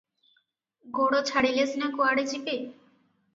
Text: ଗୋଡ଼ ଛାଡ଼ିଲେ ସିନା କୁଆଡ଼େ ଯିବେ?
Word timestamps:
ଗୋଡ଼ 0.99 1.19
ଛାଡ଼ିଲେ 1.31 1.67
ସିନା 1.75 1.91
କୁଆଡ଼େ 1.99 2.25
ଯିବେ? 2.33 2.57